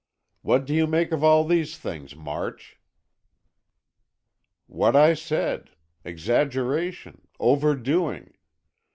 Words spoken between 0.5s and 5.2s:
do you make of all these things, March?" "What I